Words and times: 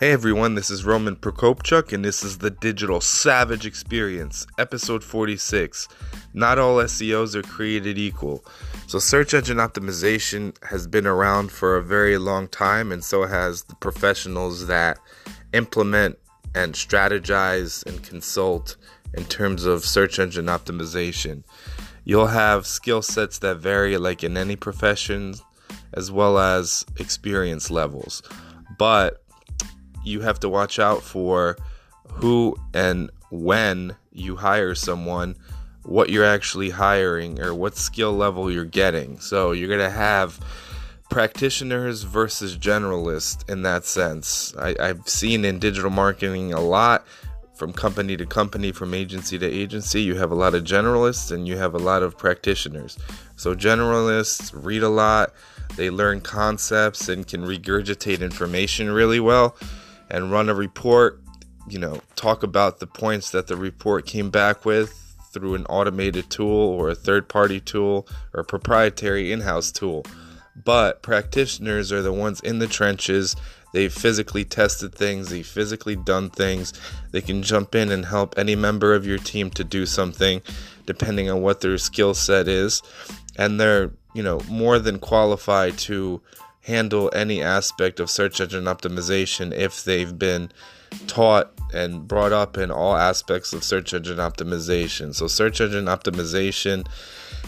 Hey 0.00 0.12
everyone, 0.12 0.54
this 0.54 0.70
is 0.70 0.86
Roman 0.86 1.14
Prokopchuk, 1.14 1.92
and 1.92 2.02
this 2.02 2.24
is 2.24 2.38
the 2.38 2.48
Digital 2.48 3.02
Savage 3.02 3.66
Experience, 3.66 4.46
episode 4.56 5.04
46. 5.04 5.88
Not 6.32 6.58
all 6.58 6.76
SEOs 6.76 7.34
are 7.34 7.42
created 7.42 7.98
equal. 7.98 8.42
So, 8.86 8.98
search 8.98 9.34
engine 9.34 9.58
optimization 9.58 10.56
has 10.64 10.86
been 10.86 11.06
around 11.06 11.52
for 11.52 11.76
a 11.76 11.82
very 11.82 12.16
long 12.16 12.48
time, 12.48 12.92
and 12.92 13.04
so 13.04 13.26
has 13.26 13.64
the 13.64 13.74
professionals 13.74 14.68
that 14.68 14.98
implement 15.52 16.18
and 16.54 16.72
strategize 16.72 17.84
and 17.84 18.02
consult 18.02 18.78
in 19.12 19.26
terms 19.26 19.66
of 19.66 19.84
search 19.84 20.18
engine 20.18 20.46
optimization. 20.46 21.44
You'll 22.04 22.28
have 22.28 22.66
skill 22.66 23.02
sets 23.02 23.38
that 23.40 23.58
vary, 23.58 23.98
like 23.98 24.24
in 24.24 24.38
any 24.38 24.56
profession, 24.56 25.34
as 25.92 26.10
well 26.10 26.38
as 26.38 26.86
experience 26.96 27.70
levels. 27.70 28.22
But 28.78 29.22
you 30.04 30.20
have 30.20 30.40
to 30.40 30.48
watch 30.48 30.78
out 30.78 31.02
for 31.02 31.56
who 32.08 32.56
and 32.74 33.10
when 33.30 33.96
you 34.12 34.36
hire 34.36 34.74
someone, 34.74 35.36
what 35.84 36.10
you're 36.10 36.24
actually 36.24 36.70
hiring, 36.70 37.40
or 37.40 37.54
what 37.54 37.76
skill 37.76 38.12
level 38.12 38.50
you're 38.50 38.64
getting. 38.64 39.18
So 39.20 39.52
you're 39.52 39.68
going 39.68 39.80
to 39.80 39.90
have 39.90 40.40
practitioners 41.08 42.02
versus 42.02 42.56
generalists 42.56 43.48
in 43.48 43.62
that 43.62 43.84
sense. 43.84 44.54
I, 44.58 44.74
I've 44.78 45.08
seen 45.08 45.44
in 45.44 45.58
digital 45.58 45.90
marketing 45.90 46.52
a 46.52 46.60
lot 46.60 47.06
from 47.54 47.72
company 47.72 48.16
to 48.16 48.24
company, 48.24 48.72
from 48.72 48.94
agency 48.94 49.38
to 49.38 49.46
agency. 49.46 50.00
You 50.00 50.14
have 50.14 50.30
a 50.30 50.34
lot 50.34 50.54
of 50.54 50.64
generalists 50.64 51.30
and 51.30 51.46
you 51.46 51.56
have 51.56 51.74
a 51.74 51.78
lot 51.78 52.02
of 52.02 52.16
practitioners. 52.16 52.98
So, 53.36 53.54
generalists 53.54 54.50
read 54.54 54.82
a 54.82 54.88
lot, 54.88 55.34
they 55.76 55.90
learn 55.90 56.20
concepts 56.20 57.08
and 57.08 57.26
can 57.26 57.42
regurgitate 57.42 58.20
information 58.22 58.90
really 58.90 59.20
well 59.20 59.56
and 60.10 60.30
run 60.30 60.48
a 60.48 60.54
report, 60.54 61.22
you 61.68 61.78
know, 61.78 62.00
talk 62.16 62.42
about 62.42 62.80
the 62.80 62.86
points 62.86 63.30
that 63.30 63.46
the 63.46 63.56
report 63.56 64.06
came 64.06 64.30
back 64.30 64.64
with 64.64 64.92
through 65.32 65.54
an 65.54 65.64
automated 65.66 66.28
tool 66.28 66.48
or 66.48 66.90
a 66.90 66.94
third 66.94 67.28
party 67.28 67.60
tool 67.60 68.06
or 68.34 68.42
proprietary 68.42 69.32
in 69.32 69.40
house 69.40 69.70
tool. 69.70 70.04
But 70.64 71.02
practitioners 71.02 71.92
are 71.92 72.02
the 72.02 72.12
ones 72.12 72.40
in 72.40 72.58
the 72.58 72.66
trenches. 72.66 73.36
They've 73.72 73.92
physically 73.92 74.44
tested 74.44 74.94
things, 74.94 75.30
they've 75.30 75.46
physically 75.46 75.96
done 75.96 76.30
things. 76.30 76.72
They 77.12 77.20
can 77.20 77.42
jump 77.42 77.74
in 77.74 77.90
and 77.90 78.04
help 78.04 78.36
any 78.36 78.56
member 78.56 78.94
of 78.94 79.06
your 79.06 79.18
team 79.18 79.50
to 79.50 79.64
do 79.64 79.86
something 79.86 80.42
depending 80.86 81.30
on 81.30 81.40
what 81.40 81.60
their 81.60 81.78
skill 81.78 82.14
set 82.14 82.48
is. 82.48 82.82
And 83.36 83.60
they're, 83.60 83.92
you 84.12 84.24
know, 84.24 84.40
more 84.48 84.80
than 84.80 84.98
qualified 84.98 85.78
to 85.78 86.20
handle 86.62 87.10
any 87.14 87.42
aspect 87.42 88.00
of 88.00 88.10
search 88.10 88.40
engine 88.40 88.64
optimization 88.64 89.52
if 89.52 89.84
they've 89.84 90.18
been 90.18 90.50
taught 91.06 91.52
and 91.72 92.06
brought 92.06 92.32
up 92.32 92.58
in 92.58 92.70
all 92.70 92.96
aspects 92.96 93.52
of 93.52 93.64
search 93.64 93.94
engine 93.94 94.18
optimization. 94.18 95.14
So 95.14 95.26
search 95.26 95.60
engine 95.60 95.86
optimization 95.86 96.86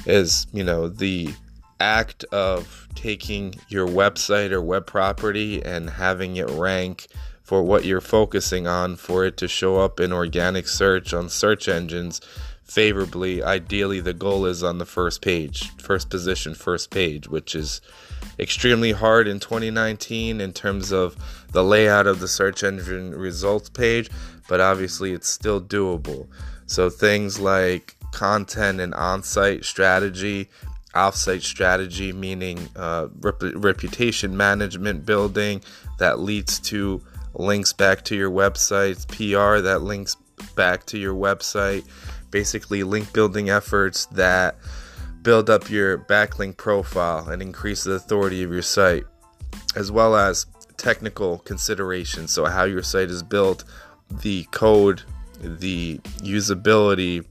is, 0.06 0.46
you 0.52 0.64
know, 0.64 0.88
the 0.88 1.34
act 1.80 2.24
of 2.24 2.88
taking 2.94 3.54
your 3.68 3.86
website 3.86 4.52
or 4.52 4.62
web 4.62 4.86
property 4.86 5.62
and 5.64 5.90
having 5.90 6.36
it 6.36 6.48
rank 6.50 7.08
for 7.42 7.62
what 7.62 7.84
you're 7.84 8.00
focusing 8.00 8.66
on 8.66 8.96
for 8.96 9.24
it 9.24 9.36
to 9.36 9.48
show 9.48 9.78
up 9.78 9.98
in 9.98 10.12
organic 10.12 10.68
search 10.68 11.12
on 11.12 11.28
search 11.28 11.68
engines 11.68 12.20
favorably. 12.72 13.42
Ideally, 13.42 14.00
the 14.00 14.14
goal 14.14 14.46
is 14.46 14.62
on 14.62 14.78
the 14.78 14.86
first 14.86 15.20
page, 15.20 15.70
first 15.76 16.08
position, 16.08 16.54
first 16.54 16.90
page, 16.90 17.28
which 17.28 17.54
is 17.54 17.82
extremely 18.38 18.92
hard 18.92 19.28
in 19.28 19.40
2019 19.40 20.40
in 20.40 20.52
terms 20.54 20.90
of 20.90 21.14
the 21.52 21.62
layout 21.62 22.06
of 22.06 22.20
the 22.20 22.28
search 22.28 22.64
engine 22.64 23.14
results 23.14 23.68
page, 23.68 24.08
but 24.48 24.60
obviously 24.60 25.12
it's 25.12 25.28
still 25.28 25.60
doable. 25.60 26.28
So 26.66 26.88
things 26.88 27.38
like 27.38 27.96
content 28.12 28.80
and 28.80 28.94
on 28.94 29.22
site 29.22 29.66
strategy, 29.66 30.48
off 30.94 31.14
site 31.14 31.42
strategy, 31.42 32.12
meaning 32.12 32.70
uh, 32.74 33.08
rep- 33.20 33.42
reputation 33.54 34.34
management 34.34 35.04
building 35.04 35.62
that 35.98 36.20
leads 36.20 36.58
to 36.60 37.02
links 37.34 37.74
back 37.74 38.04
to 38.04 38.16
your 38.16 38.30
website, 38.30 39.06
PR 39.08 39.60
that 39.60 39.82
links 39.82 40.16
back 40.54 40.86
to 40.86 40.98
your 40.98 41.14
website, 41.14 41.84
basically 42.32 42.82
link 42.82 43.12
building 43.12 43.48
efforts 43.48 44.06
that 44.06 44.56
build 45.22 45.48
up 45.48 45.70
your 45.70 45.98
backlink 45.98 46.56
profile 46.56 47.28
and 47.28 47.40
increase 47.40 47.84
the 47.84 47.92
authority 47.92 48.42
of 48.42 48.50
your 48.50 48.62
site, 48.62 49.04
as 49.76 49.92
well 49.92 50.16
as 50.16 50.46
technical 50.76 51.38
considerations. 51.38 52.32
So, 52.32 52.46
how 52.46 52.64
your 52.64 52.82
site 52.82 53.10
is 53.10 53.22
built, 53.22 53.62
the 54.10 54.44
code, 54.50 55.02
the 55.40 55.98
usability, 56.18 57.24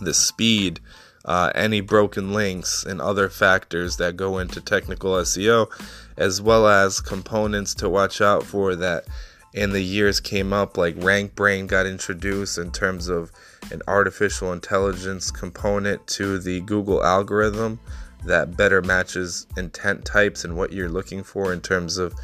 the 0.00 0.14
speed, 0.14 0.80
uh, 1.24 1.52
any 1.54 1.80
broken 1.80 2.32
links, 2.32 2.84
and 2.84 3.00
other 3.00 3.28
factors 3.28 3.96
that 3.98 4.16
go 4.16 4.38
into 4.38 4.60
technical 4.60 5.12
SEO, 5.12 5.68
as 6.16 6.42
well 6.42 6.66
as 6.66 7.00
components 7.00 7.74
to 7.74 7.88
watch 7.88 8.20
out 8.20 8.42
for 8.42 8.74
that 8.74 9.04
in 9.52 9.70
the 9.70 9.82
years 9.82 10.18
came 10.18 10.52
up, 10.52 10.76
like 10.76 10.96
RankBrain 10.96 11.68
got 11.68 11.86
introduced 11.86 12.58
in 12.58 12.72
terms 12.72 13.08
of 13.08 13.30
an 13.70 13.82
artificial 13.86 14.52
intelligence 14.52 15.30
component 15.30 16.06
to 16.08 16.38
the 16.38 16.60
Google 16.60 17.04
algorithm 17.04 17.80
that 18.24 18.56
better 18.56 18.80
matches 18.80 19.46
intent 19.56 20.04
types 20.04 20.44
and 20.44 20.56
what 20.56 20.72
you're 20.72 20.88
looking 20.88 21.22
for 21.22 21.52
in 21.52 21.60
terms 21.60 21.98
of 21.98 22.14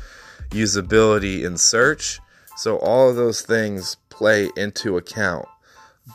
usability 0.51 1.45
in 1.45 1.57
search. 1.57 2.21
So, 2.57 2.79
all 2.79 3.09
of 3.11 3.17
those 3.17 3.43
things 3.43 3.97
play 4.09 4.51
into 4.57 4.97
account. 4.97 5.47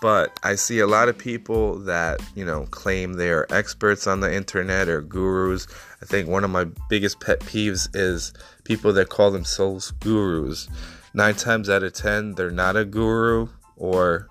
But 0.02 0.38
I 0.44 0.56
see 0.56 0.80
a 0.80 0.88
lot 0.88 1.10
of 1.10 1.18
people 1.18 1.80
that, 1.80 2.22
you 2.36 2.44
know, 2.44 2.66
claim 2.66 3.14
they 3.14 3.30
are 3.30 3.48
experts 3.50 4.08
on 4.08 4.20
the 4.20 4.34
internet 4.34 4.90
or 4.90 5.02
gurus. 5.02 5.68
I 6.02 6.06
think 6.06 6.28
one 6.28 6.44
of 6.44 6.50
my 6.50 6.66
biggest 6.90 7.20
pet 7.22 7.40
peeves 7.40 7.88
is 7.96 8.34
people 8.64 8.92
that 8.94 9.10
call 9.10 9.32
themselves 9.32 9.92
gurus. 9.92 10.68
Nine 11.14 11.36
times 11.36 11.70
out 11.70 11.84
of 11.84 11.94
ten, 11.94 12.36
they're 12.36 12.52
not 12.52 12.76
a 12.76 12.84
guru 12.84 13.48
or 13.78 14.28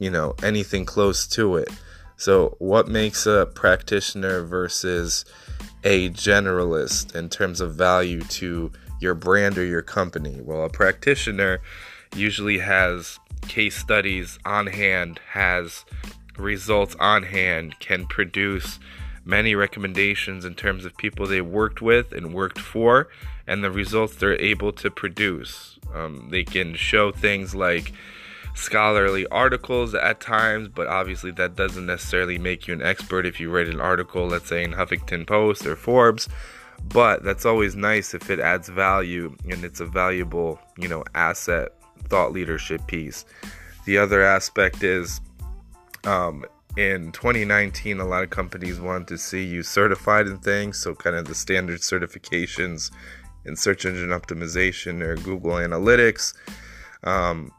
you 0.00 0.10
know, 0.10 0.34
anything 0.42 0.84
close 0.84 1.28
to 1.28 1.56
it. 1.56 1.68
So, 2.16 2.56
what 2.58 2.88
makes 2.88 3.26
a 3.26 3.46
practitioner 3.54 4.42
versus 4.42 5.24
a 5.84 6.10
generalist 6.10 7.14
in 7.14 7.28
terms 7.28 7.60
of 7.60 7.74
value 7.74 8.22
to 8.22 8.72
your 9.00 9.14
brand 9.14 9.56
or 9.56 9.64
your 9.64 9.82
company? 9.82 10.40
Well, 10.42 10.64
a 10.64 10.68
practitioner 10.68 11.60
usually 12.16 12.58
has 12.58 13.18
case 13.46 13.76
studies 13.76 14.38
on 14.44 14.66
hand, 14.66 15.20
has 15.30 15.84
results 16.36 16.96
on 16.98 17.22
hand, 17.22 17.78
can 17.78 18.06
produce 18.06 18.78
many 19.24 19.54
recommendations 19.54 20.44
in 20.44 20.54
terms 20.54 20.84
of 20.84 20.96
people 20.96 21.26
they 21.26 21.40
worked 21.40 21.80
with 21.80 22.12
and 22.12 22.34
worked 22.34 22.58
for, 22.58 23.08
and 23.46 23.62
the 23.62 23.70
results 23.70 24.16
they're 24.16 24.40
able 24.40 24.72
to 24.72 24.90
produce. 24.90 25.78
Um, 25.94 26.28
they 26.30 26.44
can 26.44 26.74
show 26.74 27.12
things 27.12 27.54
like 27.54 27.92
scholarly 28.54 29.26
articles 29.28 29.94
at 29.94 30.20
times, 30.20 30.68
but 30.68 30.86
obviously 30.86 31.30
that 31.32 31.56
doesn't 31.56 31.86
necessarily 31.86 32.38
make 32.38 32.66
you 32.66 32.74
an 32.74 32.82
expert 32.82 33.26
if 33.26 33.40
you 33.40 33.50
read 33.50 33.68
an 33.68 33.80
article, 33.80 34.26
let's 34.26 34.48
say 34.48 34.64
in 34.64 34.72
Huffington 34.72 35.26
Post 35.26 35.66
or 35.66 35.76
Forbes. 35.76 36.28
But 36.88 37.22
that's 37.22 37.44
always 37.44 37.76
nice 37.76 38.14
if 38.14 38.30
it 38.30 38.40
adds 38.40 38.68
value 38.68 39.36
and 39.50 39.64
it's 39.64 39.80
a 39.80 39.86
valuable, 39.86 40.58
you 40.78 40.88
know, 40.88 41.04
asset 41.14 41.68
thought 42.08 42.32
leadership 42.32 42.86
piece. 42.86 43.24
The 43.84 43.98
other 43.98 44.22
aspect 44.22 44.82
is 44.82 45.20
um, 46.04 46.44
in 46.76 47.12
2019, 47.12 48.00
a 48.00 48.04
lot 48.04 48.22
of 48.22 48.30
companies 48.30 48.80
want 48.80 49.08
to 49.08 49.18
see 49.18 49.44
you 49.44 49.62
certified 49.62 50.26
in 50.26 50.38
things, 50.38 50.78
so 50.78 50.94
kind 50.94 51.16
of 51.16 51.26
the 51.26 51.34
standard 51.34 51.80
certifications 51.80 52.90
in 53.44 53.56
search 53.56 53.84
engine 53.84 54.10
optimization 54.10 55.02
or 55.02 55.16
Google 55.16 55.52
Analytics. 55.52 56.34
Um, 57.02 57.52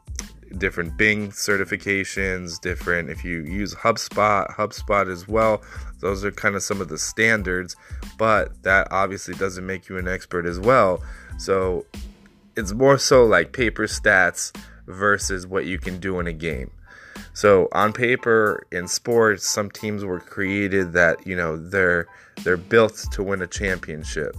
different 0.58 0.96
Bing 0.96 1.30
certifications, 1.30 2.60
different 2.60 3.10
if 3.10 3.24
you 3.24 3.42
use 3.42 3.74
HubSpot, 3.74 4.48
HubSpot 4.54 5.10
as 5.10 5.28
well. 5.28 5.62
Those 6.00 6.24
are 6.24 6.32
kind 6.32 6.54
of 6.54 6.62
some 6.62 6.80
of 6.80 6.88
the 6.88 6.98
standards, 6.98 7.76
but 8.18 8.62
that 8.62 8.88
obviously 8.90 9.34
doesn't 9.34 9.64
make 9.66 9.88
you 9.88 9.98
an 9.98 10.08
expert 10.08 10.46
as 10.46 10.58
well. 10.58 11.02
So 11.38 11.86
it's 12.56 12.72
more 12.72 12.98
so 12.98 13.24
like 13.24 13.52
paper 13.52 13.84
stats 13.84 14.56
versus 14.86 15.46
what 15.46 15.66
you 15.66 15.78
can 15.78 15.98
do 15.98 16.20
in 16.20 16.26
a 16.26 16.32
game. 16.32 16.70
So 17.34 17.68
on 17.72 17.92
paper 17.92 18.66
in 18.70 18.88
sports, 18.88 19.48
some 19.48 19.70
teams 19.70 20.04
were 20.04 20.20
created 20.20 20.92
that, 20.92 21.26
you 21.26 21.36
know, 21.36 21.56
they're 21.56 22.06
they're 22.44 22.56
built 22.56 23.06
to 23.12 23.22
win 23.22 23.42
a 23.42 23.46
championship 23.46 24.36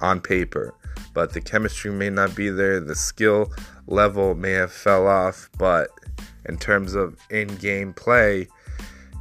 on 0.00 0.20
paper, 0.20 0.74
but 1.12 1.32
the 1.32 1.40
chemistry 1.40 1.90
may 1.90 2.10
not 2.10 2.34
be 2.34 2.48
there, 2.50 2.80
the 2.80 2.94
skill 2.94 3.52
level 3.86 4.34
may 4.34 4.52
have 4.52 4.72
fell 4.72 5.06
off, 5.06 5.50
but 5.58 5.90
in 6.46 6.56
terms 6.56 6.94
of 6.94 7.16
in-game 7.30 7.92
play, 7.92 8.48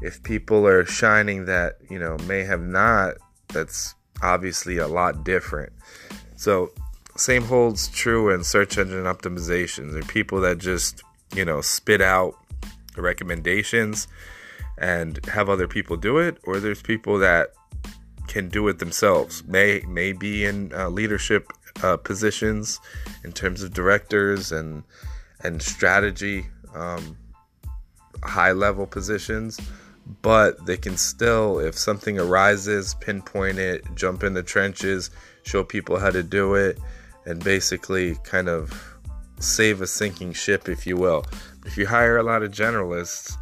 if 0.02 0.22
people 0.24 0.66
are 0.66 0.86
shining 0.86 1.46
that, 1.46 1.78
you 1.90 2.00
know, 2.00 2.18
may 2.28 2.44
have 2.44 2.62
not, 2.62 3.16
that's 3.50 3.96
obviously 4.22 4.78
a 4.78 4.88
lot 4.88 5.24
different. 5.24 5.74
So 6.36 6.72
same 7.18 7.44
holds 7.44 7.90
true 7.90 8.30
in 8.34 8.44
search 8.44 8.78
engine 8.78 9.04
optimizations. 9.04 9.92
There 9.92 10.02
are 10.02 10.06
people 10.06 10.40
that 10.42 10.58
just, 10.58 11.04
you 11.36 11.44
know, 11.44 11.60
spit 11.62 12.02
out 12.02 12.36
recommendations 12.96 14.08
and 14.78 15.24
have 15.26 15.50
other 15.50 15.68
people 15.68 15.98
do 15.98 16.18
it, 16.18 16.38
or 16.44 16.60
there's 16.60 16.82
people 16.82 17.20
that 17.20 17.50
can 18.28 18.48
do 18.48 18.68
it 18.70 18.80
themselves. 18.80 19.44
May 19.46 19.82
may 19.88 20.14
be 20.14 20.46
in 20.46 20.72
uh, 20.74 20.88
leadership 20.88 21.52
uh, 21.84 21.98
positions 21.98 22.80
in 23.24 23.32
terms 23.32 23.64
of 23.64 23.74
directors 23.74 24.52
and 24.52 24.84
and 25.42 25.62
strategy, 25.62 26.46
um, 26.76 27.18
high 28.24 28.52
level 28.52 28.86
positions, 28.86 29.60
but 30.22 30.66
they 30.66 30.78
can 30.78 30.98
still, 30.98 31.60
if 31.60 31.78
something 31.78 32.20
arises, 32.20 32.96
pinpoint 32.96 33.58
it, 33.58 33.84
jump 33.96 34.24
in 34.24 34.34
the 34.34 34.44
trenches, 34.44 35.10
show 35.44 35.64
people 35.64 35.98
how 35.98 36.10
to 36.10 36.24
do 36.24 36.56
it, 36.56 36.78
and 37.26 37.44
basically 37.44 38.16
kind 38.24 38.50
of 38.50 38.98
save 39.40 39.82
a 39.82 39.88
sinking 39.88 40.34
ship, 40.34 40.68
if 40.68 40.86
you 40.86 40.98
will. 40.98 41.26
If 41.66 41.78
you 41.78 41.88
hire 41.88 42.18
a 42.18 42.24
lot 42.24 42.44
of 42.44 42.52
generalists, 42.52 43.34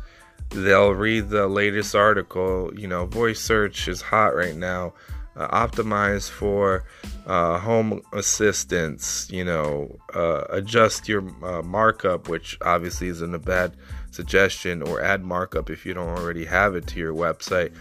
they'll 0.49 0.91
read 0.91 1.29
the 1.29 1.47
latest 1.47 1.95
article. 1.95 2.71
You 2.75 2.87
know, 2.87 3.05
voice 3.05 3.39
search 3.39 3.87
is 3.87 4.01
hot 4.01 4.35
right 4.35 4.55
now. 4.55 4.93
Uh, 5.37 5.67
optimize 5.67 6.27
for 6.27 6.83
uh, 7.27 7.59
home 7.59 8.01
assistants. 8.13 9.29
You 9.29 9.45
know, 9.45 9.99
uh, 10.15 10.45
adjust 10.49 11.07
your 11.07 11.21
uh, 11.43 11.61
markup, 11.61 12.27
which 12.27 12.57
obviously 12.61 13.07
isn't 13.09 13.35
a 13.35 13.39
bad 13.39 13.77
suggestion, 14.09 14.81
or 14.81 14.99
add 14.99 15.23
markup 15.23 15.69
if 15.69 15.85
you 15.85 15.93
don't 15.93 16.17
already 16.17 16.43
have 16.45 16.75
it 16.75 16.87
to 16.87 16.99
your 16.99 17.13
website 17.13 17.71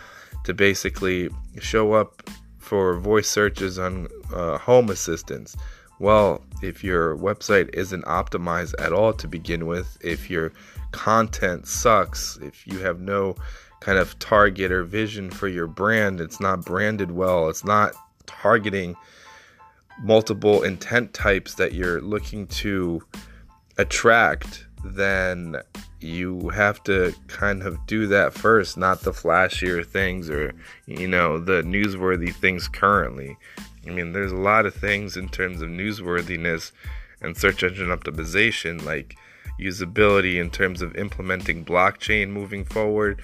to 0.44 0.52
basically 0.52 1.30
show 1.58 1.94
up 1.94 2.28
for 2.58 2.98
voice 2.98 3.28
searches 3.28 3.78
on 3.78 4.08
uh, 4.34 4.58
home 4.58 4.90
assistants. 4.90 5.56
Well, 5.98 6.42
if 6.62 6.84
your 6.84 7.16
website 7.16 7.70
isn't 7.72 8.04
optimized 8.04 8.74
at 8.78 8.92
all 8.92 9.14
to 9.14 9.26
begin 9.26 9.66
with, 9.66 9.96
if 10.02 10.28
your 10.28 10.52
content 10.92 11.66
sucks, 11.66 12.36
if 12.42 12.66
you 12.66 12.80
have 12.80 13.00
no 13.00 13.34
kind 13.80 13.98
of 13.98 14.18
target 14.18 14.72
or 14.72 14.84
vision 14.84 15.30
for 15.30 15.48
your 15.48 15.66
brand, 15.66 16.20
it's 16.20 16.40
not 16.40 16.64
branded 16.64 17.10
well, 17.10 17.48
it's 17.48 17.64
not 17.64 17.94
targeting 18.26 18.96
multiple 20.02 20.62
intent 20.62 21.14
types 21.14 21.54
that 21.54 21.72
you're 21.72 22.00
looking 22.00 22.46
to 22.48 23.02
attract, 23.78 24.66
then 24.84 25.56
you 26.00 26.48
have 26.50 26.82
to 26.84 27.14
kind 27.26 27.62
of 27.62 27.84
do 27.86 28.06
that 28.06 28.32
first, 28.32 28.76
not 28.76 29.00
the 29.00 29.12
flashier 29.12 29.84
things 29.84 30.28
or, 30.30 30.52
you 30.86 31.08
know, 31.08 31.38
the 31.38 31.62
newsworthy 31.62 32.34
things 32.34 32.68
currently. 32.68 33.36
I 33.86 33.90
mean, 33.90 34.12
there's 34.12 34.32
a 34.32 34.36
lot 34.36 34.66
of 34.66 34.74
things 34.74 35.16
in 35.16 35.28
terms 35.28 35.62
of 35.62 35.68
newsworthiness 35.68 36.72
and 37.20 37.36
search 37.36 37.62
engine 37.62 37.88
optimization, 37.88 38.84
like 38.84 39.16
usability 39.58 40.36
in 40.36 40.50
terms 40.50 40.82
of 40.82 40.94
implementing 40.96 41.64
blockchain 41.64 42.28
moving 42.28 42.64
forward 42.64 43.22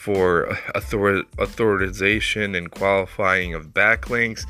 for 0.00 0.56
author- 0.74 1.24
authorization 1.38 2.54
and 2.54 2.70
qualifying 2.70 3.52
of 3.52 3.74
backlinks. 3.74 4.46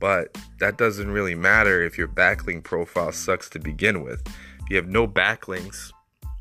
But 0.00 0.36
that 0.58 0.76
doesn't 0.76 1.08
really 1.08 1.36
matter 1.36 1.80
if 1.82 1.96
your 1.96 2.08
backlink 2.08 2.64
profile 2.64 3.12
sucks 3.12 3.48
to 3.50 3.60
begin 3.60 4.02
with. 4.02 4.26
If 4.26 4.70
you 4.70 4.76
have 4.76 4.88
no 4.88 5.06
backlinks, 5.06 5.92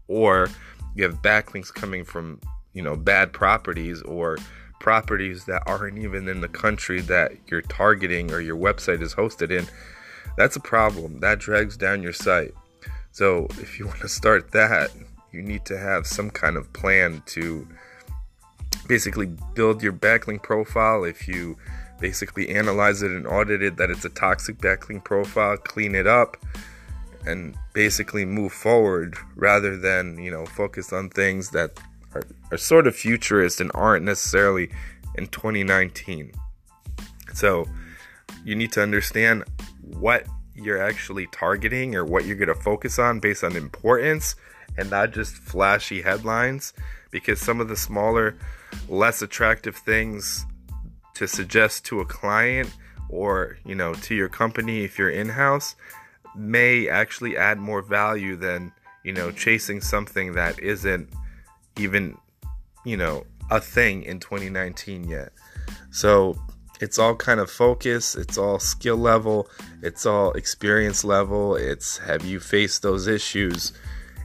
or 0.08 0.50
you 0.96 1.04
have 1.04 1.22
backlinks 1.22 1.72
coming 1.72 2.04
from 2.04 2.42
you 2.74 2.82
know 2.82 2.96
bad 2.96 3.32
properties 3.32 4.02
or 4.02 4.38
properties 4.80 5.46
that 5.46 5.62
aren't 5.68 6.00
even 6.00 6.28
in 6.28 6.42
the 6.42 6.48
country 6.48 7.02
that 7.02 7.34
you're 7.48 7.62
targeting 7.62 8.32
or 8.32 8.42
your 8.42 8.58
website 8.58 9.04
is 9.04 9.14
hosted 9.14 9.52
in, 9.52 9.68
that's 10.36 10.56
a 10.56 10.60
problem. 10.60 11.20
That 11.20 11.38
drags 11.38 11.78
down 11.78 12.02
your 12.02 12.14
site. 12.14 12.56
So, 13.12 13.46
if 13.60 13.78
you 13.78 13.86
want 13.92 14.00
to 14.00 14.10
start 14.10 14.52
that, 14.54 14.90
you 15.32 15.44
need 15.44 15.64
to 15.66 15.78
have 15.78 16.08
some 16.08 16.32
kind 16.32 16.58
of 16.58 16.74
plan 16.74 17.22
to 17.28 17.68
basically 18.88 19.28
build 19.54 19.84
your 19.84 19.94
backlink 19.94 20.44
profile. 20.44 21.04
If 21.04 21.28
you 21.28 21.58
basically 22.00 22.50
analyze 22.50 23.02
it 23.02 23.12
and 23.12 23.28
audit 23.28 23.62
it 23.62 23.78
that 23.78 23.90
it's 23.90 24.06
a 24.06 24.10
toxic 24.10 24.58
backlink 24.58 25.04
profile, 25.04 25.58
clean 25.58 25.96
it 25.96 26.08
up 26.08 26.38
and 27.26 27.56
basically 27.74 28.26
move 28.26 28.54
forward 28.54 29.16
rather 29.36 29.76
than, 29.76 30.18
you 30.18 30.32
know, 30.32 30.46
focus 30.46 30.94
on 30.94 31.10
things 31.10 31.50
that 31.52 31.80
are, 32.14 32.24
are 32.52 32.58
sort 32.58 32.88
of 32.88 32.96
futurist 32.96 33.60
and 33.60 33.72
aren't 33.74 34.06
necessarily 34.06 34.70
in 35.16 35.28
2019. 35.28 36.32
So 37.34 37.66
you 38.46 38.56
need 38.56 38.72
to 38.74 38.82
understand 38.82 39.44
what 39.82 40.26
you're 40.56 40.82
actually 40.82 41.28
targeting 41.32 41.96
or 41.96 42.06
what 42.06 42.26
you're 42.26 42.36
going 42.36 42.48
to 42.48 42.56
focus 42.56 42.98
on 42.98 43.20
based 43.20 43.44
on 43.44 43.56
importance 43.56 44.36
and 44.78 44.90
not 44.90 45.12
just 45.12 45.36
flashy 45.36 46.02
headlines 46.02 46.74
because 47.12 47.40
some 47.40 47.60
of 47.60 47.68
the 47.68 47.76
smaller 47.76 48.36
less 48.88 49.22
attractive 49.22 49.76
things 49.76 50.46
to 51.14 51.28
suggest 51.28 51.86
to 51.86 52.00
a 52.00 52.06
client 52.06 52.70
or 53.10 53.58
you 53.66 53.74
know 53.76 53.94
to 53.94 54.14
your 54.14 54.30
company 54.30 54.84
if 54.84 54.98
you're 55.00 55.10
in-house 55.10 55.76
may 56.36 56.88
actually 56.88 57.36
add 57.36 57.58
more 57.58 57.82
value 57.82 58.36
than 58.36 58.72
you 59.04 59.12
know 59.12 59.32
chasing 59.32 59.82
something 59.82 60.34
that 60.34 60.60
isn't 60.60 61.10
even, 61.80 62.18
you 62.84 62.98
know, 62.98 63.26
a 63.50 63.62
thing 63.62 64.04
in 64.04 64.20
2019 64.20 65.08
yet. 65.08 65.32
So 65.92 66.36
it's 66.80 67.00
all 67.00 67.16
kind 67.16 67.40
of 67.40 67.50
focus, 67.50 68.16
it's 68.16 68.38
all 68.38 68.60
skill 68.60 68.98
level, 68.98 69.50
it's 69.82 70.06
all 70.06 70.32
experience 70.34 71.04
level. 71.04 71.56
It's 71.56 71.98
have 72.00 72.26
you 72.26 72.40
faced 72.40 72.82
those 72.82 73.08
issues 73.08 73.74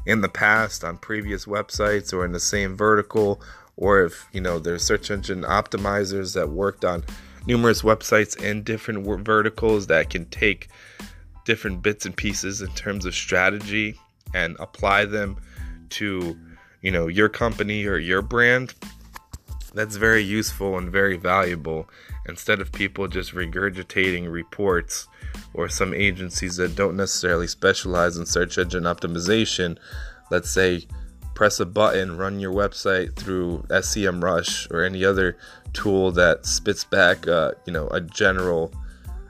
in 0.06 0.21
the 0.21 0.28
past 0.28 0.82
on 0.82 0.99
previous 0.99 1.47
websites 1.47 2.12
or 2.12 2.25
in 2.25 2.32
the 2.32 2.40
same 2.40 2.76
vertical, 2.76 3.40
or 3.76 4.04
if 4.04 4.26
you 4.32 4.40
know 4.40 4.58
there's 4.58 4.84
search 4.84 5.10
engine 5.10 5.42
optimizers 5.42 6.34
that 6.34 6.48
worked 6.48 6.84
on 6.84 7.04
numerous 7.46 7.82
websites 7.82 8.40
in 8.42 8.62
different 8.62 9.06
verticals 9.24 9.86
that 9.88 10.10
can 10.10 10.24
take 10.26 10.68
different 11.44 11.82
bits 11.82 12.06
and 12.06 12.16
pieces 12.16 12.62
in 12.62 12.68
terms 12.74 13.04
of 13.04 13.14
strategy 13.14 13.98
and 14.34 14.56
apply 14.60 15.04
them 15.04 15.36
to 15.90 16.36
you 16.80 16.90
know 16.90 17.08
your 17.08 17.28
company 17.28 17.86
or 17.86 17.98
your 17.98 18.22
brand. 18.22 18.74
That's 19.74 19.96
very 19.96 20.22
useful 20.22 20.76
and 20.76 20.90
very 20.90 21.16
valuable. 21.16 21.88
Instead 22.28 22.60
of 22.60 22.70
people 22.70 23.08
just 23.08 23.34
regurgitating 23.34 24.30
reports 24.30 25.08
or 25.54 25.68
some 25.68 25.94
agencies 25.94 26.56
that 26.56 26.76
don't 26.76 26.96
necessarily 26.96 27.46
specialize 27.46 28.16
in 28.16 28.26
search 28.26 28.58
engine 28.58 28.84
optimization 28.84 29.78
let's 30.32 30.50
say 30.50 30.86
press 31.42 31.58
a 31.58 31.66
button 31.66 32.16
run 32.16 32.38
your 32.38 32.52
website 32.52 33.16
through 33.16 33.64
SEMrush 33.68 34.70
or 34.70 34.84
any 34.84 35.04
other 35.04 35.37
tool 35.72 36.12
that 36.12 36.46
spits 36.46 36.84
back 36.84 37.26
uh, 37.26 37.50
you 37.66 37.72
know 37.72 37.88
a 37.88 38.00
general 38.00 38.72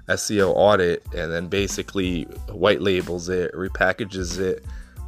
SEO 0.08 0.52
audit 0.54 1.02
and 1.16 1.32
then 1.32 1.48
basically 1.48 2.24
white 2.50 2.82
labels 2.82 3.30
it 3.30 3.50
repackages 3.54 4.38
it 4.38 4.62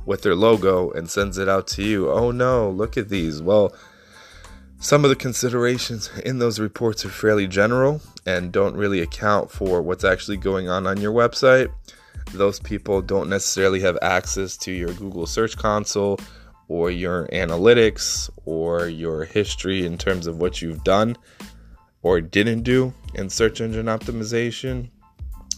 with 0.06 0.22
their 0.22 0.34
logo 0.34 0.92
and 0.92 1.10
sends 1.10 1.36
it 1.36 1.46
out 1.46 1.66
to 1.66 1.82
you. 1.82 2.10
Oh 2.10 2.30
no, 2.30 2.70
look 2.70 2.96
at 2.96 3.10
these. 3.10 3.42
Well, 3.42 3.76
some 4.78 5.04
of 5.04 5.10
the 5.10 5.16
considerations 5.16 6.08
in 6.24 6.38
those 6.38 6.58
reports 6.58 7.04
are 7.04 7.10
fairly 7.10 7.46
general 7.46 8.00
and 8.24 8.50
don't 8.50 8.76
really 8.76 9.00
account 9.00 9.50
for 9.50 9.82
what's 9.82 10.04
actually 10.04 10.38
going 10.38 10.70
on 10.70 10.86
on 10.86 11.02
your 11.02 11.12
website. 11.12 11.70
Those 12.32 12.60
people 12.60 13.02
don't 13.02 13.28
necessarily 13.28 13.80
have 13.80 13.98
access 14.00 14.56
to 14.56 14.72
your 14.72 14.94
Google 14.94 15.26
Search 15.26 15.58
Console 15.58 16.18
or 16.68 16.90
your 16.90 17.26
analytics 17.28 18.30
or 18.44 18.88
your 18.88 19.24
history 19.24 19.84
in 19.84 19.98
terms 19.98 20.26
of 20.26 20.38
what 20.38 20.62
you've 20.62 20.84
done 20.84 21.16
or 22.02 22.20
didn't 22.20 22.62
do 22.62 22.92
in 23.14 23.28
search 23.28 23.60
engine 23.60 23.86
optimization. 23.86 24.88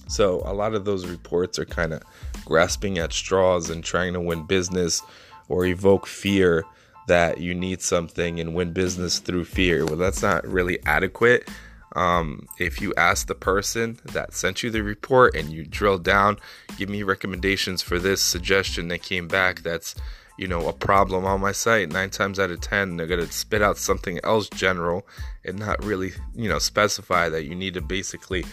So, 0.08 0.42
a 0.44 0.54
lot 0.54 0.74
of 0.74 0.84
those 0.84 1.06
reports 1.06 1.58
are 1.58 1.64
kind 1.64 1.92
of 1.92 2.02
grasping 2.44 2.98
at 2.98 3.12
straws 3.12 3.70
and 3.70 3.82
trying 3.82 4.12
to 4.12 4.20
win 4.20 4.46
business 4.46 5.02
or 5.48 5.66
evoke 5.66 6.06
fear 6.06 6.64
that 7.08 7.38
you 7.38 7.54
need 7.54 7.82
something 7.82 8.40
and 8.40 8.54
win 8.54 8.72
business 8.72 9.18
through 9.18 9.44
fear. 9.44 9.84
Well, 9.84 9.96
that's 9.96 10.22
not 10.22 10.46
really 10.46 10.78
adequate. 10.86 11.48
Um, 11.94 12.46
if 12.58 12.80
you 12.80 12.92
ask 12.96 13.26
the 13.26 13.34
person 13.34 13.98
that 14.04 14.34
sent 14.34 14.62
you 14.62 14.70
the 14.70 14.82
report 14.82 15.34
and 15.34 15.50
you 15.50 15.64
drill 15.64 15.98
down, 15.98 16.36
give 16.76 16.88
me 16.88 17.02
recommendations 17.02 17.80
for 17.80 17.98
this 17.98 18.20
suggestion 18.20 18.88
that 18.88 19.02
came 19.02 19.28
back 19.28 19.62
that's 19.62 19.94
you 20.38 20.46
know 20.46 20.68
a 20.68 20.72
problem 20.72 21.24
on 21.24 21.40
my 21.40 21.52
site. 21.52 21.90
Nine 21.90 22.10
times 22.10 22.38
out 22.38 22.50
of 22.50 22.60
ten 22.60 22.96
they're 22.96 23.06
to 23.06 23.30
spit 23.32 23.62
out 23.62 23.78
something 23.78 24.20
else 24.24 24.48
general 24.48 25.06
and 25.44 25.58
not 25.58 25.82
really 25.84 26.12
you 26.34 26.48
know 26.48 26.58
specify 26.58 27.28
that 27.28 27.44
you 27.44 27.54
need 27.54 27.74
to 27.74 27.80
basically 27.80 28.44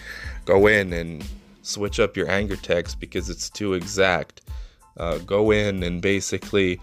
go 0.45 0.67
in 0.67 0.93
and 0.93 1.23
switch 1.61 1.99
up 1.99 2.15
your 2.15 2.29
anchor 2.29 2.55
text 2.55 2.99
because 2.99 3.29
it's 3.29 3.49
too 3.49 3.73
exact. 3.73 4.41
Uh, 4.97 5.17
go 5.19 5.51
in 5.51 5.81
and 5.81 6.01
basically 6.01 6.79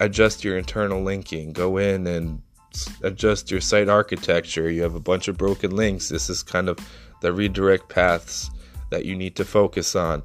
adjust 0.00 0.44
your 0.44 0.58
internal 0.58 1.02
linking. 1.02 1.52
Go 1.52 1.76
in 1.76 2.06
and 2.06 2.42
adjust 3.02 3.50
your 3.50 3.60
site 3.60 3.88
architecture. 3.88 4.70
You 4.70 4.82
have 4.82 4.94
a 4.94 5.00
bunch 5.00 5.28
of 5.28 5.38
broken 5.38 5.74
links. 5.74 6.08
This 6.08 6.28
is 6.28 6.42
kind 6.42 6.68
of 6.68 6.78
the 7.22 7.32
redirect 7.32 7.88
paths 7.88 8.50
that 8.90 9.04
you 9.04 9.14
need 9.14 9.36
to 9.36 9.44
focus 9.44 9.96
on 9.96 10.22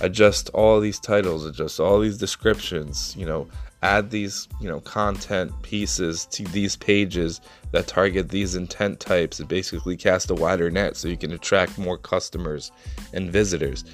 adjust 0.00 0.48
all 0.50 0.80
these 0.80 0.98
titles, 0.98 1.44
adjust 1.44 1.80
all 1.80 2.00
these 2.00 2.18
descriptions, 2.18 3.14
you 3.16 3.26
know, 3.26 3.46
add 3.82 4.10
these, 4.10 4.48
you 4.60 4.68
know, 4.68 4.80
content 4.80 5.52
pieces 5.62 6.26
to 6.26 6.44
these 6.44 6.76
pages 6.76 7.40
that 7.72 7.86
target 7.86 8.28
these 8.28 8.54
intent 8.54 9.00
types 9.00 9.40
and 9.40 9.48
basically 9.48 9.96
cast 9.96 10.30
a 10.30 10.34
wider 10.34 10.70
net 10.70 10.96
so 10.96 11.08
you 11.08 11.16
can 11.16 11.32
attract 11.32 11.78
more 11.78 11.96
customers 11.96 12.70
and 13.12 13.30
visitors. 13.30 13.84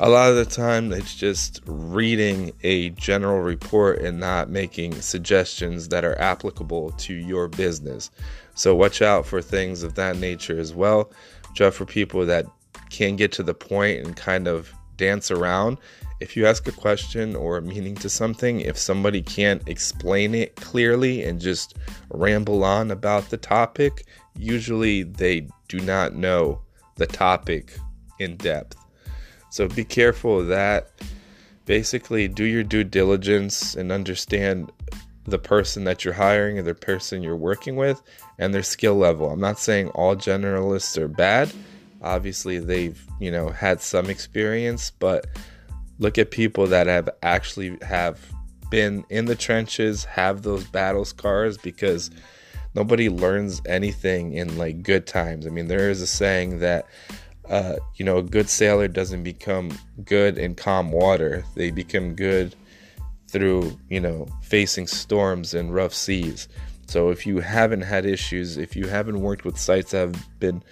A 0.00 0.08
lot 0.08 0.30
of 0.30 0.36
the 0.36 0.44
time, 0.44 0.92
it's 0.92 1.14
just 1.14 1.60
reading 1.66 2.50
a 2.64 2.90
general 2.90 3.40
report 3.40 4.00
and 4.00 4.18
not 4.18 4.50
making 4.50 5.00
suggestions 5.00 5.88
that 5.88 6.04
are 6.04 6.18
applicable 6.18 6.90
to 6.92 7.14
your 7.14 7.46
business. 7.46 8.10
So, 8.54 8.74
watch 8.74 9.00
out 9.00 9.26
for 9.26 9.40
things 9.40 9.84
of 9.84 9.94
that 9.94 10.16
nature 10.16 10.58
as 10.58 10.74
well. 10.74 11.12
Watch 11.50 11.60
out 11.60 11.74
for 11.74 11.86
people 11.86 12.26
that 12.26 12.46
can 12.90 13.14
get 13.14 13.30
to 13.32 13.44
the 13.44 13.54
point 13.54 14.04
and 14.04 14.16
kind 14.16 14.48
of 14.48 14.74
dance 15.02 15.32
around. 15.32 15.78
If 16.20 16.36
you 16.36 16.46
ask 16.46 16.68
a 16.68 16.72
question 16.72 17.34
or 17.34 17.56
a 17.56 17.62
meaning 17.62 17.96
to 17.96 18.08
something, 18.08 18.60
if 18.60 18.78
somebody 18.78 19.20
can't 19.20 19.68
explain 19.68 20.32
it 20.32 20.54
clearly 20.54 21.24
and 21.24 21.40
just 21.40 21.74
ramble 22.10 22.62
on 22.62 22.92
about 22.92 23.30
the 23.30 23.36
topic, 23.36 24.06
usually 24.36 25.02
they 25.02 25.48
do 25.66 25.80
not 25.80 26.14
know 26.14 26.60
the 26.94 27.08
topic 27.08 27.76
in 28.20 28.36
depth. 28.36 28.76
So 29.50 29.66
be 29.66 29.82
careful 29.82 30.38
of 30.38 30.46
that. 30.46 30.92
Basically, 31.66 32.28
do 32.28 32.44
your 32.44 32.62
due 32.62 32.84
diligence 32.84 33.74
and 33.74 33.90
understand 33.90 34.70
the 35.24 35.38
person 35.38 35.82
that 35.84 36.04
you're 36.04 36.14
hiring 36.14 36.60
or 36.60 36.62
the 36.62 36.74
person 36.74 37.24
you're 37.24 37.36
working 37.36 37.74
with 37.74 38.00
and 38.38 38.54
their 38.54 38.62
skill 38.62 38.94
level. 38.94 39.30
I'm 39.30 39.40
not 39.40 39.58
saying 39.58 39.88
all 39.88 40.14
generalists 40.14 40.96
are 40.96 41.08
bad 41.08 41.52
obviously 42.02 42.58
they've 42.58 43.06
you 43.20 43.30
know 43.30 43.48
had 43.48 43.80
some 43.80 44.10
experience 44.10 44.90
but 44.90 45.26
look 45.98 46.18
at 46.18 46.30
people 46.30 46.66
that 46.66 46.86
have 46.86 47.08
actually 47.22 47.78
have 47.82 48.18
been 48.70 49.04
in 49.10 49.26
the 49.26 49.36
trenches 49.36 50.04
have 50.04 50.42
those 50.42 50.64
battle 50.64 51.04
scars 51.04 51.58
because 51.58 52.10
nobody 52.74 53.08
learns 53.08 53.60
anything 53.66 54.32
in 54.32 54.56
like 54.56 54.82
good 54.82 55.06
times. 55.06 55.46
I 55.46 55.50
mean 55.50 55.68
there 55.68 55.90
is 55.90 56.00
a 56.00 56.06
saying 56.06 56.60
that 56.60 56.86
uh, 57.48 57.76
you 57.96 58.04
know 58.04 58.18
a 58.18 58.22
good 58.22 58.48
sailor 58.48 58.88
doesn't 58.88 59.22
become 59.22 59.78
good 60.04 60.38
in 60.38 60.54
calm 60.54 60.90
water. 60.90 61.44
They 61.54 61.70
become 61.70 62.14
good 62.14 62.56
through 63.28 63.78
you 63.88 64.00
know 64.00 64.26
facing 64.42 64.86
storms 64.86 65.54
and 65.54 65.74
rough 65.74 65.94
seas 65.94 66.48
so 66.92 67.10
if 67.10 67.26
you 67.26 67.40
haven't 67.40 67.82
had 67.82 68.04
issues 68.06 68.56
if 68.56 68.76
you 68.76 68.86
haven't 68.86 69.20
worked 69.20 69.44
with 69.44 69.58
sites 69.58 69.90
that 69.92 69.98
have 69.98 70.38
been 70.38 70.62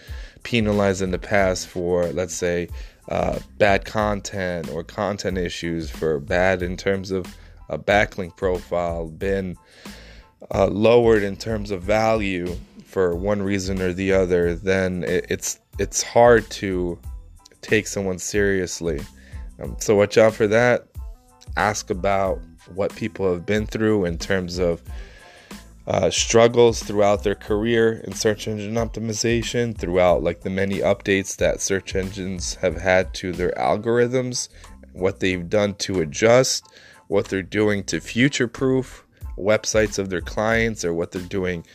penalized 0.42 1.02
in 1.02 1.10
the 1.10 1.18
past 1.18 1.66
for, 1.66 2.06
let's 2.12 2.34
say, 2.34 2.68
uh, 3.08 3.38
bad 3.58 3.84
content 3.84 4.68
or 4.70 4.84
content 4.84 5.38
issues, 5.38 5.90
for 5.90 6.18
bad 6.20 6.62
in 6.62 6.76
terms 6.76 7.10
of 7.10 7.26
a 7.68 7.78
backlink 7.78 8.36
profile, 8.36 9.08
been 9.08 9.56
uh, 10.54 10.66
lowered 10.66 11.22
in 11.22 11.36
terms 11.36 11.70
of 11.70 11.82
value 11.82 12.56
for 12.84 13.14
one 13.14 13.42
reason 13.42 13.80
or 13.80 13.92
the 13.92 14.12
other, 14.12 14.54
then 14.54 15.04
it, 15.04 15.26
it's 15.28 15.60
it's 15.78 16.02
hard 16.02 16.48
to 16.50 16.98
take 17.62 17.86
someone 17.86 18.18
seriously. 18.18 19.00
Um, 19.62 19.76
so 19.78 19.96
watch 19.96 20.18
out 20.18 20.34
for 20.34 20.46
that. 20.48 20.86
Ask 21.56 21.90
about 21.90 22.40
what 22.74 22.94
people 22.94 23.32
have 23.32 23.46
been 23.46 23.66
through 23.66 24.04
in 24.04 24.18
terms 24.18 24.58
of 24.58 24.82
uh, 25.90 26.08
struggles 26.08 26.84
throughout 26.84 27.24
their 27.24 27.34
career 27.34 28.00
in 28.04 28.12
search 28.12 28.46
engine 28.46 28.74
optimization, 28.74 29.76
throughout 29.76 30.22
like 30.22 30.42
the 30.42 30.50
many 30.50 30.78
updates 30.78 31.36
that 31.36 31.60
search 31.60 31.96
engines 31.96 32.54
have 32.54 32.80
had 32.80 33.12
to 33.12 33.32
their 33.32 33.50
algorithms, 33.56 34.48
what 34.92 35.18
they've 35.18 35.50
done 35.50 35.74
to 35.74 36.00
adjust, 36.00 36.64
what 37.08 37.26
they're 37.26 37.42
doing 37.42 37.82
to 37.82 38.00
future 38.00 38.46
proof 38.46 39.04
websites 39.36 39.98
of 39.98 40.10
their 40.10 40.20
clients, 40.20 40.84
or 40.84 40.94
what 40.94 41.10
they're 41.10 41.22
doing 41.22 41.66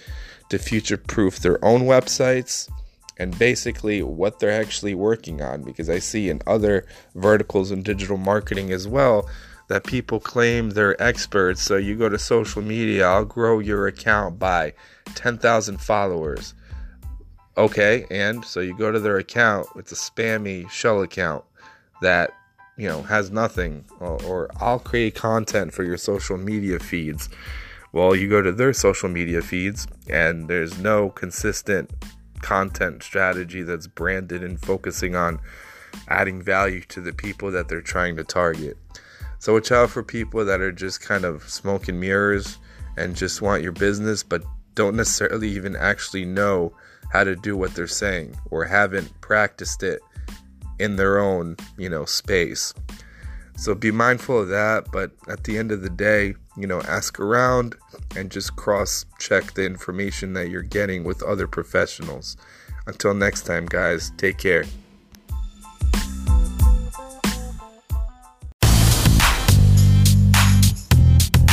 to 0.47 0.57
future 0.57 0.97
proof 0.97 1.39
their 1.39 1.63
own 1.65 1.81
websites 1.81 2.71
and 3.17 3.37
basically 3.37 4.01
what 4.01 4.39
they're 4.39 4.61
actually 4.61 4.95
working 4.95 5.41
on. 5.41 5.61
Because 5.61 5.89
I 5.89 5.99
see 5.99 6.29
in 6.29 6.41
other 6.47 6.87
verticals 7.15 7.69
in 7.69 7.83
digital 7.83 8.17
marketing 8.17 8.71
as 8.71 8.87
well 8.87 9.29
that 9.67 9.83
people 9.83 10.19
claim 10.19 10.71
they're 10.71 11.01
experts. 11.01 11.61
So 11.61 11.77
you 11.77 11.95
go 11.95 12.09
to 12.09 12.19
social 12.19 12.61
media, 12.61 13.07
I'll 13.07 13.25
grow 13.25 13.59
your 13.59 13.87
account 13.87 14.37
by 14.39 14.73
10,000 15.15 15.81
followers. 15.81 16.53
Okay, 17.57 18.05
and 18.11 18.43
so 18.43 18.59
you 18.59 18.77
go 18.77 18.91
to 18.91 18.99
their 18.99 19.17
account, 19.17 19.67
it's 19.75 19.91
a 19.91 19.95
spammy 19.95 20.69
shell 20.69 21.01
account 21.01 21.43
that 22.01 22.31
you 22.77 22.87
know 22.87 23.01
has 23.03 23.31
nothing 23.31 23.85
or, 24.01 24.21
or, 24.23 24.49
I'll 24.59 24.79
create 24.79 25.15
content 25.15 25.73
for 25.73 25.83
your 25.83 25.95
social 25.95 26.37
media 26.37 26.79
feeds. 26.79 27.29
Well, 27.93 28.13
you 28.13 28.29
go 28.29 28.41
to 28.41 28.51
their 28.51 28.73
social 28.73 29.07
media 29.07 29.41
feeds 29.41 29.87
and 30.09 30.49
there's 30.49 30.77
no 30.77 31.09
consistent 31.09 31.89
content 32.41 33.01
strategy 33.03 33.63
that's 33.63 33.87
branded 33.87 34.43
and 34.43 34.59
focusing 34.59 35.15
on 35.15 35.39
adding 36.09 36.41
value 36.41 36.81
to 36.81 36.99
the 36.99 37.13
people 37.13 37.51
that 37.51 37.69
they're 37.69 37.81
trying 37.81 38.17
to 38.17 38.25
target. 38.25 38.77
So 39.45 39.53
watch 39.53 39.71
out 39.71 39.91
for 39.91 40.01
people 40.01 40.43
that 40.43 40.59
are 40.59 40.71
just 40.71 41.01
kind 41.01 41.23
of 41.23 41.47
smoke 41.47 41.87
and 41.87 41.99
mirrors 41.99 42.57
and 42.97 43.15
just 43.15 43.43
want 43.43 43.61
your 43.61 43.73
business, 43.73 44.23
but 44.23 44.43
don't 44.73 44.95
necessarily 44.95 45.49
even 45.49 45.75
actually 45.75 46.25
know 46.25 46.75
how 47.11 47.23
to 47.23 47.35
do 47.35 47.55
what 47.55 47.75
they're 47.75 47.85
saying 47.85 48.35
or 48.49 48.65
haven't 48.65 49.21
practiced 49.21 49.83
it 49.83 50.01
in 50.79 50.95
their 50.95 51.19
own, 51.19 51.57
you 51.77 51.87
know, 51.87 52.05
space. 52.05 52.73
So 53.55 53.75
be 53.75 53.91
mindful 53.91 54.39
of 54.39 54.47
that, 54.47 54.91
but 54.91 55.11
at 55.27 55.43
the 55.43 55.59
end 55.59 55.71
of 55.71 55.83
the 55.83 55.91
day, 55.91 56.33
you 56.57 56.65
know, 56.65 56.81
ask 56.81 57.19
around 57.19 57.75
and 58.15 58.31
just 58.31 58.55
cross 58.55 59.05
check 59.19 59.53
the 59.53 59.63
information 59.63 60.33
that 60.33 60.49
you're 60.49 60.63
getting 60.63 61.03
with 61.03 61.21
other 61.21 61.47
professionals. 61.47 62.35
Until 62.87 63.13
next 63.13 63.43
time, 63.43 63.67
guys, 63.67 64.11
take 64.17 64.39
care. 64.39 64.65